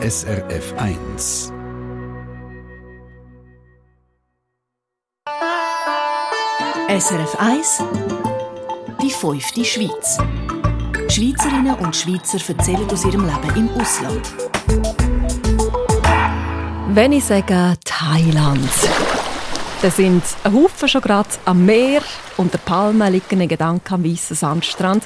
[0.00, 1.52] SRF 1.
[6.88, 7.82] SRF 1
[9.02, 10.18] Die fünfte Schweiz.
[11.08, 14.22] Schweizerinnen und Schweizer erzählen aus ihrem Leben im Ausland.
[16.90, 18.70] Wenn ich sage Thailand,
[19.80, 22.02] dann sind ein Haufen schon gerade am Meer.
[22.36, 25.04] Unter Palmen liegen ein Gedanke am weißen Sandstrand.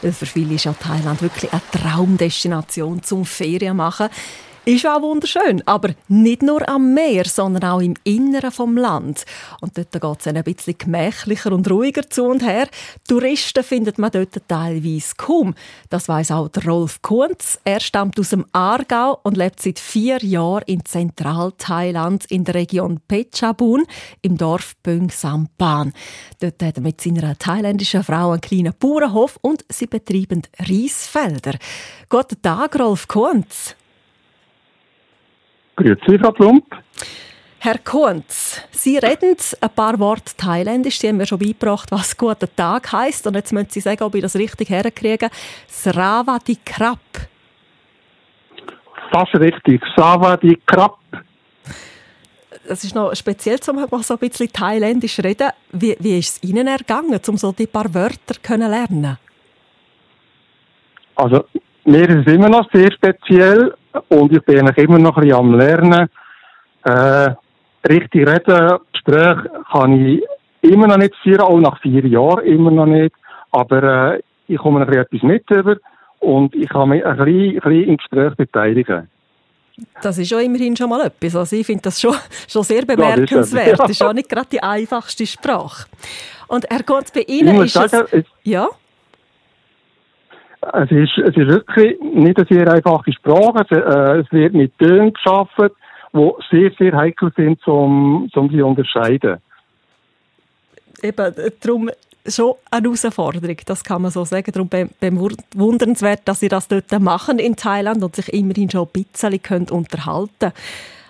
[0.00, 4.08] Für viele ist ja Thailand wirklich eine Traumdestination zum Ferien machen.
[4.66, 9.26] Ist auch wunderschön, aber nicht nur am Meer, sondern auch im Inneren vom Land.
[9.60, 12.68] Und dort geht es ein bisschen gemächlicher und ruhiger zu und her.
[13.06, 15.54] Touristen findet man dort teilweise kaum.
[15.90, 17.58] Das weiß auch Rolf Kunz.
[17.64, 23.00] Er stammt aus dem Aargau und lebt seit vier Jahren in Zentral-Thailand in der Region
[23.06, 23.84] Phetchabun
[24.22, 25.92] im Dorf Böng Sampan.
[26.40, 31.58] Dort hat er mit seiner thailändischen Frau einen kleinen Bauernhof und sie betreiben Reisfelder.
[32.08, 33.76] Guten Tag, Rolf Kunz.
[35.84, 36.64] Grüezi, Frau Plump.
[37.58, 40.98] Herr Kunz, Sie reden ein paar Worte Thailändisch.
[40.98, 43.26] Sie haben mir schon beigebracht, was «Guten Tag» heisst.
[43.26, 45.28] Und jetzt müssen Sie sagen, ob ich das richtig herkriege.
[45.68, 46.98] Sravati Krap.
[49.12, 49.82] Fast richtig.
[49.94, 50.96] Savadi Krap.
[52.66, 55.50] Das ist noch speziell, um so ein bisschen Thailändisch zu reden.
[55.70, 59.18] Wie, wie ist es Ihnen ergangen, um so die paar Wörter zu lernen?
[61.16, 61.44] Also,
[61.84, 63.74] mir ist es immer noch sehr speziell
[64.08, 66.08] und ich bin eigentlich immer noch ein bisschen am Lernen.
[66.84, 67.34] Äh,
[67.88, 69.38] richtig reden, Gespräch
[69.70, 70.22] kann ich
[70.62, 73.14] immer noch nicht führen, auch nach vier Jahren immer noch nicht.
[73.50, 75.76] Aber äh, ich komme noch etwas mit über
[76.20, 79.08] und ich kann mich ein bisschen, ein bisschen im Gespräch beteiligen.
[80.02, 81.34] Das ist ja immerhin schon mal etwas.
[81.34, 82.14] Also ich finde das schon,
[82.48, 83.66] schon sehr bemerkenswert.
[83.66, 84.12] Ja, das, ist, ja.
[84.12, 85.86] nicht gerade die einfachste Sprache.
[86.48, 88.24] Und Herr Gott, bei Ihnen ist sagen, es...
[88.42, 88.68] Ja?
[90.72, 93.66] Es ist, es ist wirklich nicht eine sehr einfache Sprache.
[93.68, 95.70] Es, äh, es wird mit Tönen geschaffen,
[96.12, 99.38] die sehr, sehr heikel sind, um, um sie zu unterscheiden.
[101.02, 101.90] Eben, darum
[102.26, 104.50] schon eine Herausforderung, das kann man so sagen.
[104.52, 109.42] Darum bewundernswert, dass Sie das dort machen in Thailand und sich immerhin schon ein bisschen
[109.42, 110.52] können unterhalten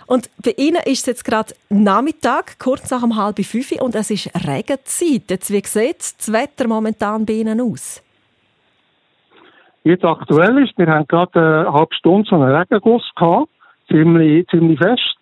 [0.07, 4.11] Und bei Ihnen ist es jetzt gerade Nachmittag, kurz nach um halb fünf und es
[4.11, 5.31] ist Regenzeit.
[5.31, 8.03] Jetzt, wie sieht das Wetter momentan bei Ihnen aus?
[9.84, 13.50] Jetzt aktuell ist, wir haben gerade eine halbe Stunde so einen Regenguss gehabt,
[13.87, 15.19] ziemlich, ziemlich fest.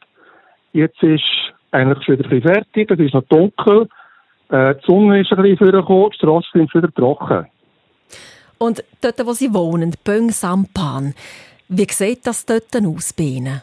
[0.72, 1.24] Jetzt ist
[1.72, 3.88] eigentlich wieder ein bisschen fertig, es ist noch dunkel,
[4.50, 7.46] äh, die Sonne ist ein bisschen vorgekommen, die Straßen sind wieder trocken.
[8.58, 11.14] Und dort, wo Sie wohnen, Böng Sampan,
[11.68, 13.62] wie sieht das dort aus bei Ihnen?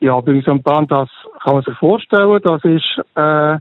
[0.00, 1.10] Ja, Böng Sampan, das
[1.42, 3.58] kann man sich vorstellen, das ist äh,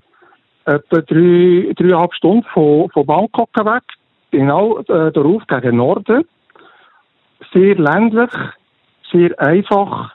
[0.63, 3.83] etwa drei, dreieinhalb Stunden von, von Bangkok weg
[4.37, 6.25] genau äh, darauf gegen Norden.
[7.53, 8.31] Sehr ländlich,
[9.11, 10.13] sehr einfach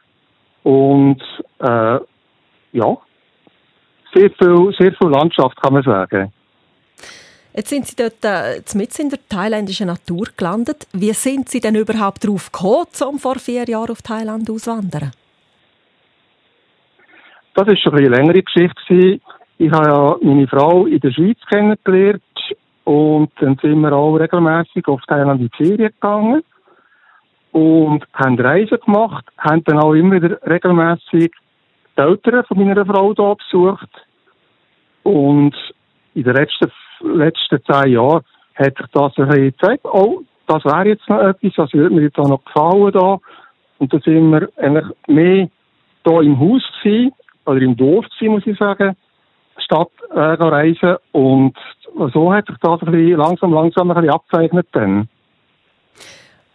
[0.63, 1.23] und
[1.59, 1.99] äh,
[2.73, 2.99] ja,
[4.15, 6.33] sehr viel, sehr viel Landschaft kann man sagen.
[7.53, 8.59] Jetzt sind Sie dort äh,
[9.03, 10.87] in der thailändischen Natur gelandet.
[10.93, 15.11] Wie sind Sie denn überhaupt darauf gekommen, um vor vier Jahren auf Thailand auszuwandern?
[17.55, 19.21] Das war schon eine längere Geschichte.
[19.59, 22.23] Ich habe ja meine Frau in der Schweiz kennengelernt
[22.91, 26.43] und dann sind wir auch regelmäßig auf Thailand in die Ferien gegangen
[27.53, 31.31] und haben Reisen gemacht, haben dann auch immer wieder regelmäßig
[31.97, 33.91] die Eltern von meiner Frau hier besucht.
[35.05, 35.55] Und
[36.15, 38.25] in den letzten, letzten zehn Jahren
[38.56, 42.03] hat sich das ein bisschen gezeigt, oh, das wäre jetzt noch etwas, das würde mir
[42.03, 43.21] jetzt auch noch gefallen da.
[43.78, 45.49] Und dann sind wir eigentlich mehr
[46.05, 47.12] hier im Haus gewesen,
[47.47, 48.97] oder im Dorf gewesen, muss ich sagen,
[49.60, 51.56] Stadt äh, reisen und
[52.12, 55.09] so hat sich das ein bisschen langsam, langsam ein bisschen abzeichnet dann.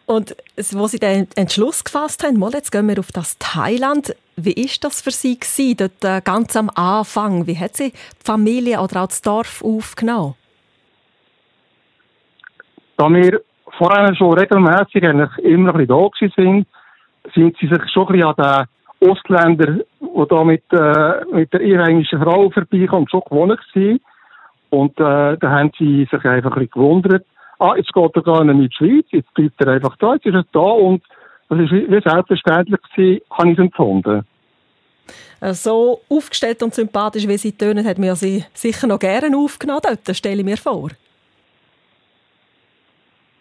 [0.05, 0.35] Und
[0.73, 4.15] wo Sie den Entschluss gefasst haben, mal, jetzt gehen wir auf das Thailand.
[4.35, 7.47] Wie ist das für Sie gewesen, dort äh, ganz am Anfang?
[7.47, 10.35] Wie hat Sie die Familie oder auch das Dorf aufgenommen?
[12.97, 13.41] Da wir
[13.77, 16.65] vorher schon regelmäßig eigentlich immer ein bisschen da waren,
[17.33, 18.67] sind sie sich schon ein bisschen an
[19.01, 19.83] den Ostländer,
[20.15, 23.99] die da mit, äh, mit der einheimischen Frau vorbeikommen, schon gewohnt waren.
[24.69, 27.25] Und äh, da haben sie sich einfach ein bisschen gewundert,
[27.59, 30.25] ah, jetzt geht er gar nicht in die Schweiz, jetzt bleibt er einfach da, jetzt
[30.25, 31.03] ist er da und
[31.49, 34.25] das ist wie selbstverständlich gewesen, habe ich es empfunden.
[35.41, 39.81] Äh, so aufgestellt und sympathisch, wie sie tönen, hat mir sie sicher noch gerne aufgenommen
[39.83, 40.89] dort, stelle ich mir vor.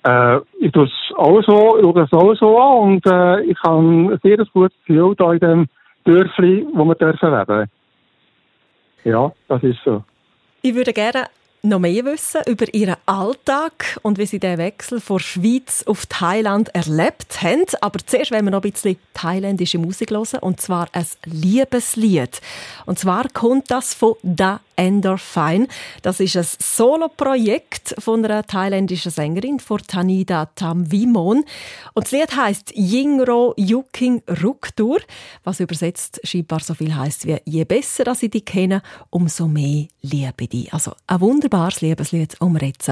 [0.05, 3.81] Äh, ich tue es auch so, schaue es auch so an und äh, ich habe
[3.81, 5.69] ein sehr gutes Gefühl hier in dem
[6.05, 7.71] Dörfli, wo wir dürfen leben.
[9.05, 10.03] Ja, das ist so.
[10.63, 11.27] Ich würde gerne
[11.65, 16.75] noch mehr wissen über ihren Alltag und wie sie den Wechsel von Schweiz auf Thailand
[16.75, 17.65] erlebt haben.
[17.81, 22.41] Aber zuerst wollen wir noch ein bisschen thailändische Musik hören, und zwar ein Liebeslied.
[22.87, 25.69] Und zwar kommt das von Da Endorphine.
[26.03, 31.45] Das ist ein Soloprojekt von einer thailändischen Sängerin, von Tanida Tamvimon.
[31.95, 35.01] Und das Lied heisst Yingro Yuking Ruktur,
[35.45, 39.87] was übersetzt scheinbar so viel heisst wie je besser, dass ich dich kenne, umso mehr
[40.03, 40.75] liebe ich dich.
[40.75, 42.91] Also ein wunderbares Liebeslied, um jetzt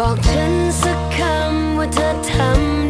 [0.00, 0.52] บอกฉัน
[0.82, 2.87] สักคำว่าเธอทำ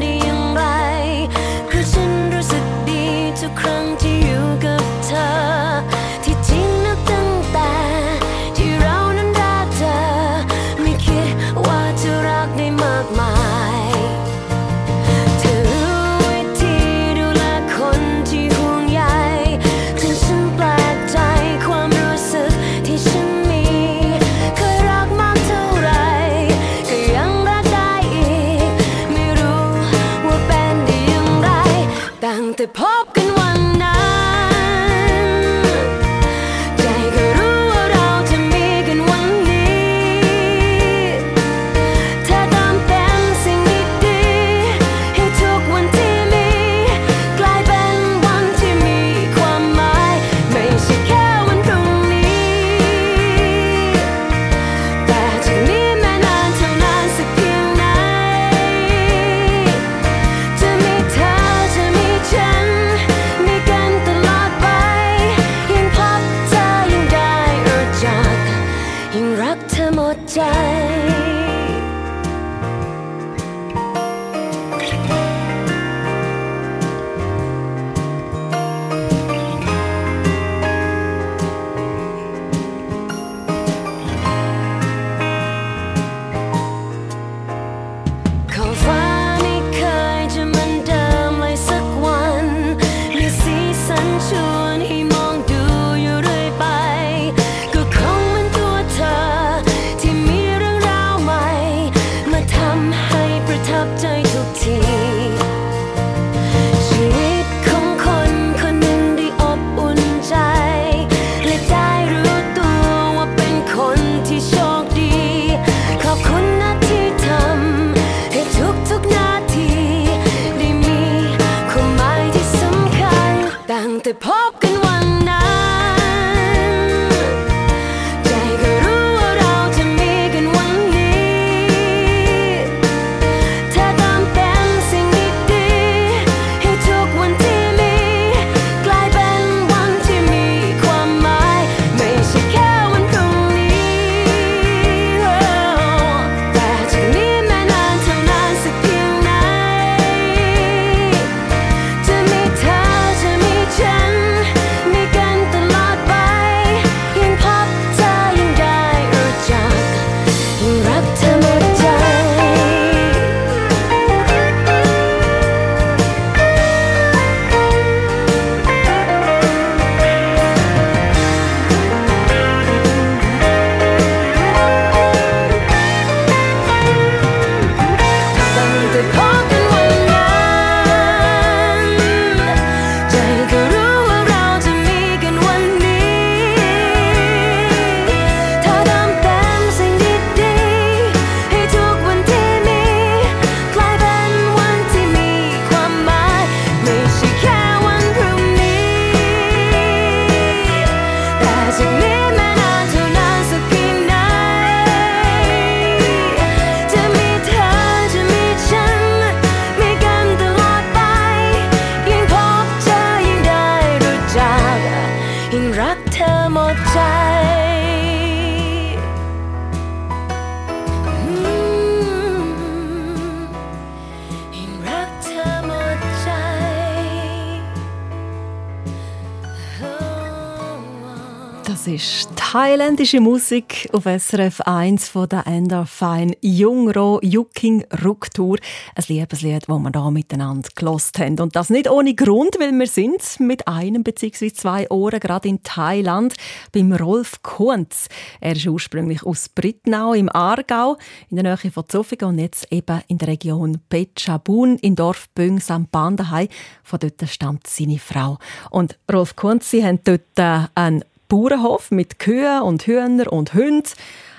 [231.99, 238.57] ist thailändische Musik auf SRF 1 von der Ender Fein Jungro Yuking Ruktur.
[238.95, 241.40] Ein Liebeslied, das wir hier miteinander gelost haben.
[241.40, 244.52] Und das nicht ohne Grund, weil wir sind mit einem bzw.
[244.52, 246.35] zwei Ohren gerade in Thailand
[246.71, 248.07] beim Rolf Kunz.
[248.40, 250.99] Er ist ursprünglich aus Britnau im Aargau,
[251.31, 255.69] in der Nähe von Zofingen und jetzt eben in der Region Pechabun im Dorf Büngs
[255.69, 256.49] am Bandahai.
[256.85, 258.38] Von dort stammt seine Frau.
[258.71, 263.90] Und Rolf Kunz, Sie haben dort äh, einen Bauernhof mit Kühen und Hühner und Hunden.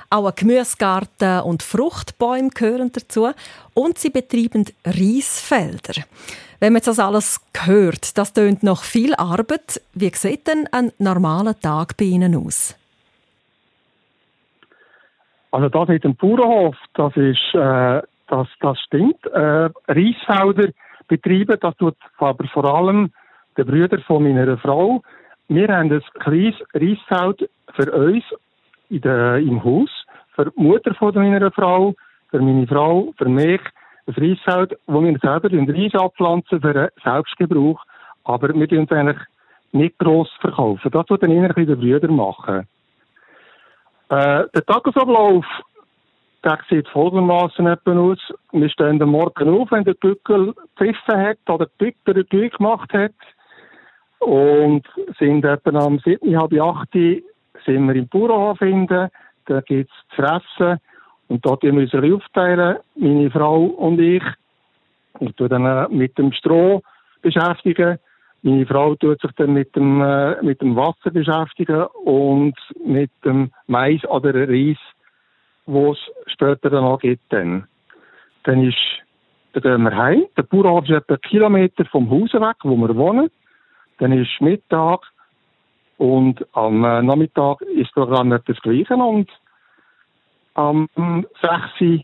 [0.10, 3.30] Auch ein Gemüsegarten und Fruchtbäume gehören dazu.
[3.76, 6.04] Und sie betreiben Reisfelder.
[6.60, 9.82] Wenn man das alles hört, das tönt noch viel Arbeit.
[9.94, 12.76] Wie sieht denn ein normaler Tag bei Ihnen aus?
[15.52, 19.26] Also das mit dem Bauernhof, das ist, äh, das, das stimmt.
[19.28, 20.72] Äh, Reisfelder
[21.08, 23.12] betreiben, das tut aber vor allem
[23.58, 25.02] der Brüder von meiner Frau.
[25.52, 28.24] Wir haben ein kleines Reisfeld für uns
[28.90, 29.90] in der, im Haus,
[30.36, 31.96] für die Mutter von meiner Frau,
[32.30, 33.60] für meine Frau, für mich.
[34.06, 37.84] Ein Reisfeld, wo wir selber Reis abpflanzen für Selbstgebrauch.
[38.26, 39.18] Aber wir tun es eigentlich
[39.72, 40.92] nicht gross verkaufen.
[40.92, 42.68] Das tut dann eher der Brüder machen.
[44.10, 45.46] Äh, der Tagesablauf,
[46.44, 48.20] der sieht folgendermaßen aus.
[48.52, 52.94] Wir stehen am Morgen auf, wenn der Bückel gepfiffen hat oder die Bückel den gemacht
[52.94, 53.14] hat
[54.20, 54.84] und
[55.18, 56.90] sind etwa am 7, halb 8
[57.66, 59.10] sind wir im Bauernhof finden.
[59.46, 60.80] Da gibt es zu fressen.
[61.28, 64.24] Und dort müssen wir uns aufteilen, meine Frau und ich.
[65.20, 66.82] Ich tue dann äh, mit dem Stroh
[67.22, 68.00] beschäftigen.
[68.42, 73.52] Meine Frau tut sich dann mit dem, äh, mit dem Wasser beschäftigen und mit dem
[73.68, 74.78] Mais oder Reis,
[75.66, 77.22] wo es später dann auch gibt.
[77.30, 77.68] Dann,
[78.44, 78.78] dann ist,
[79.54, 80.26] dann gehen wir heim.
[80.38, 83.30] Der Bauernhof ist etwa einen Kilometer vom Haus weg, wo wir wohnen.
[84.00, 85.02] Dann ist Mittag
[85.98, 89.30] und am äh, Nachmittag ist nicht das Gleiche und
[90.56, 90.90] am
[91.42, 92.04] 6.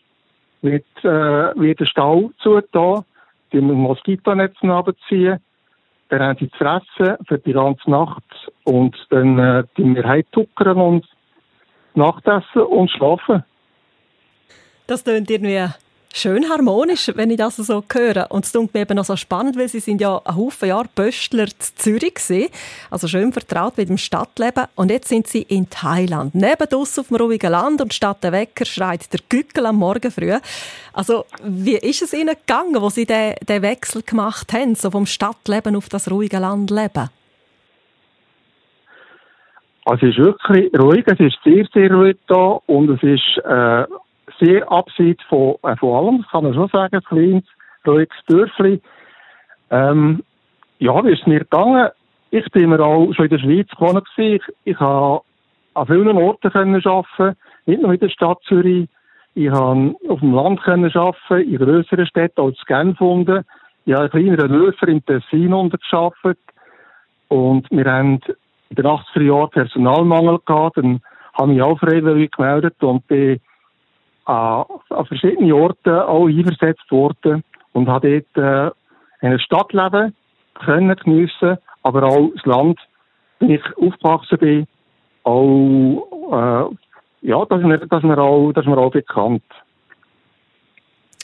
[0.62, 3.06] wird, äh, wird der Stall zugetan,
[3.52, 5.40] die Moskitonetz abziehen,
[6.10, 8.24] dann haben sie zu fressen für die ganze Nacht
[8.64, 11.08] und dann äh, die wir heimtuckern und
[11.96, 13.44] Nachtessen und schlafen.
[14.88, 15.68] Das klingt irgendwie
[16.16, 18.32] schön harmonisch, wenn ich das so höre.
[18.32, 20.88] Und es klingt mir eben noch so spannend, weil Sie sind ja ein Haufen Jahre
[20.96, 22.50] Böstler in Zürich gewesen,
[22.90, 24.66] also schön vertraut mit dem Stadtleben.
[24.76, 28.32] Und jetzt sind Sie in Thailand, neben uns auf dem ruhigen Land und statt der
[28.32, 30.34] Wecker schreit der Gückel am Morgen früh.
[30.94, 35.06] Also wie ist es Ihnen gegangen, wo Sie den, den Wechsel gemacht haben, so vom
[35.06, 37.10] Stadtleben auf das ruhige Landleben?
[39.88, 43.86] Also es ist wirklich ruhig, es ist sehr, sehr ruhig da und es ist äh,
[44.39, 47.44] sehr abseits von, von allem, das kann man schon sagen, ein kleines,
[47.86, 48.82] ruhiges Dörfli.
[49.70, 50.24] Ähm,
[50.80, 51.89] ja, wie ist es mir gegangen?
[52.32, 55.22] Ich bin mir auch schon in der Schweiz gewohnt Ich, ich habe
[55.74, 58.89] an vielen Orten können arbeiten, nicht nur in der Stadt Zürich.
[59.36, 63.44] Ich habe auf dem Land können arbeiten, in grösseren Städten, als Genf unten.
[63.86, 66.39] Ich habe in kleineren Dörfern im Tessin untergearbeitet.
[67.27, 68.22] Und wir haben
[68.70, 70.77] in den 80er Jahren Personalmangel gehabt.
[70.77, 71.01] Dann
[71.34, 73.39] habe ich auch freiwillig gemeldet und bin
[74.25, 74.65] an,
[75.08, 78.74] verschiedenen Orten auch einversetzt worden und habe dort
[79.24, 80.15] äh, ein Stadtleben
[80.53, 82.79] können geniessen, aber auch das Land,
[83.39, 84.67] wenn ich aufgewachsen bin,
[85.24, 87.65] auch, äh, ja, das ist,
[88.03, 89.44] mir, auch, das ist mir auch bekannt.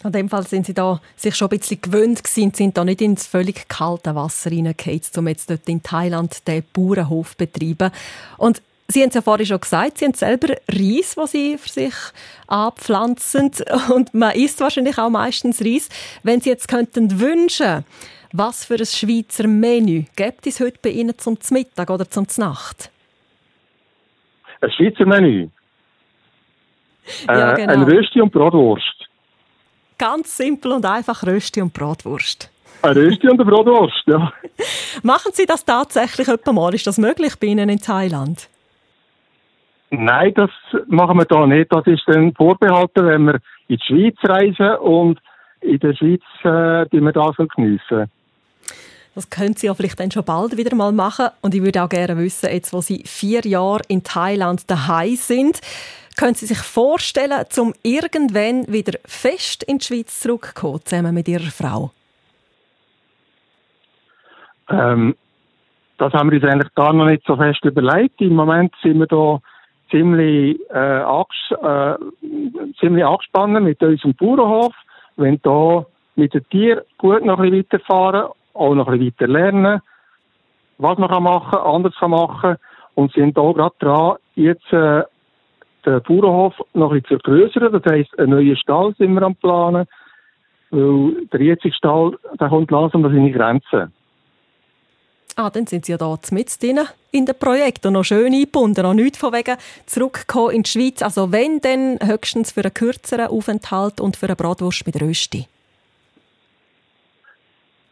[0.04, 3.02] In dem Fall sind Sie da sich schon ein bisschen gewöhnt gewesen, sind da nicht
[3.02, 7.92] ins völlig kalte Wasser hineingefallen, um jetzt dort in Thailand den Bauernhof zu betreiben.
[8.38, 11.70] Und Sie haben es ja vorhin schon gesagt, Sie haben selber Reis, wo Sie für
[11.70, 11.94] sich
[12.48, 13.52] anpflanzen
[13.94, 15.90] und man isst wahrscheinlich auch meistens Reis.
[16.24, 17.86] Wenn Sie jetzt könnten wünschen,
[18.34, 22.92] was für ein Schweizer Menü gibt es heute bei Ihnen zum Mittag oder zum Nacht?
[24.60, 25.50] Ein Schweizer Menü?
[27.28, 27.74] Ja, genau.
[27.74, 29.08] Ein Rösti und Bratwurst.
[29.98, 32.50] Ganz simpel und einfach Rösti und Bratwurst.
[32.82, 34.34] Ein Rösti und eine Bratwurst, ja.
[35.04, 36.74] Machen Sie das tatsächlich mal?
[36.74, 38.50] Ist das möglich bei Ihnen in Thailand?
[39.94, 40.50] Nein, das
[40.88, 41.72] machen wir da nicht.
[41.72, 43.36] Das ist dann vorbehalten, wenn wir
[43.68, 45.20] in die Schweiz reisen und
[45.60, 48.10] in der Schweiz äh, die wir das geniessen.
[49.14, 51.28] Das können Sie ja vielleicht dann schon bald wieder mal machen.
[51.42, 55.60] Und ich würde auch gerne wissen, jetzt wo Sie vier Jahre in Thailand daheim sind,
[56.18, 61.52] können Sie sich vorstellen, zum irgendwann wieder fest in die Schweiz zurückzukommen, zusammen mit Ihrer
[61.52, 61.92] Frau?
[64.70, 65.16] Ähm,
[65.98, 68.22] das haben wir uns eigentlich gar noch nicht so fest überlegt.
[68.22, 69.42] Im Moment sind wir da
[69.92, 71.96] ziemlich, äh, anges äh,
[72.80, 74.74] ziemlich angespannt mit unserem Bauernhof.
[75.18, 79.28] Wenn da mit den Tieren gut noch ein bisschen weiterfahren, auch noch ein bisschen weiter
[79.28, 79.82] lernen,
[80.78, 82.56] was man kann machen, anders kann machen
[82.96, 85.04] und sind da gerade dran, jetzt äh,
[85.86, 87.72] den Bauernhof noch ein bisschen zu vergrößern.
[87.72, 89.86] Das heisst, einen neuen Stall sind wir am Planen.
[90.72, 93.92] Weil der jetzige Stall, der kommt langsam an seine Grenzen.
[95.36, 96.80] Ah, dann sind Sie ja da mit drin
[97.12, 98.84] in Projekt und noch schön eingebunden.
[98.84, 101.02] Noch nichts von wegen zurückgekommen in die Schweiz.
[101.02, 105.48] Also wenn, dann höchstens für einen kürzeren Aufenthalt und für eine Bratwurst mit Rösti.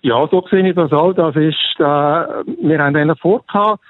[0.01, 1.13] Ja, so sehe ich das auch.
[1.13, 3.81] Das ist, äh, wir haben einen vorgehabt,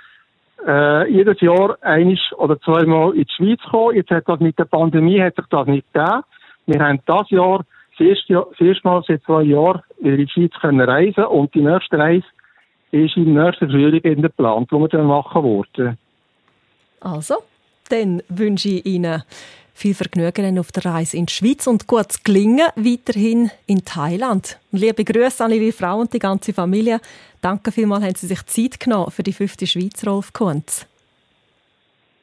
[0.66, 3.96] äh, jedes Jahr einisch oder zweimal in die Schweiz kommen.
[3.96, 6.24] Jetzt hat das mit der Pandemie hat sich das nicht gegeben.
[6.66, 7.64] Wir haben das Jahr
[7.98, 11.54] das erste, Jahr, das erste Mal seit zwei Jahren in die Schweiz können reisen und
[11.54, 12.26] die nächste Reise
[12.92, 15.98] ist im nächsten Frühling in der Plan, die wir dann machen wollen.
[17.02, 17.36] Also,
[17.90, 19.24] dann wünsche ich Ihnen
[19.74, 24.60] viel Vergnügen auf der Reise in die Schweiz und gutes Gelingen weiterhin in Thailand.
[24.72, 27.00] liebe Grüße an Ihre Frau und die ganze Familie.
[27.42, 30.86] Danke vielmals, haben Sie sich Zeit genommen für die fünfte Schweiz, Rolf Kunz.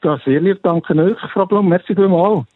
[0.02, 1.68] Sehr lieb, danke euch, Frau Blum.
[1.68, 2.46] Merci vielmals.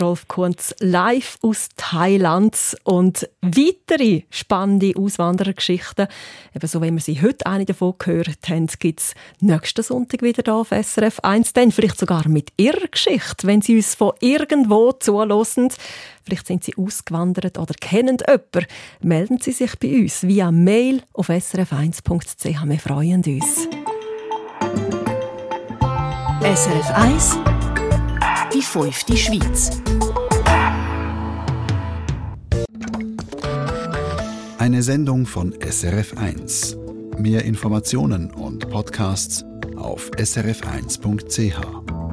[0.00, 6.08] Rolf Kunz live aus Thailand und weitere spannende Auswanderergeschichten,
[6.54, 10.54] ebenso wie wir sie heute eine davon gehört haben, gibt es nächsten Sonntag wieder hier
[10.54, 15.72] auf SRF 1, dann vielleicht sogar mit ihrer Geschichte, wenn sie uns von irgendwo zulassen.
[16.24, 18.66] Vielleicht sind sie ausgewandert oder kennen jemanden.
[19.02, 22.68] Melden Sie sich bei uns via Mail auf srf1.ch.
[22.68, 23.68] Wir freuen uns.
[26.42, 27.38] SRF 1
[28.54, 29.70] die fünfte Schweiz.
[34.58, 36.76] Eine Sendung von SRF1.
[37.18, 39.44] Mehr Informationen und Podcasts
[39.76, 42.03] auf srf1.ch.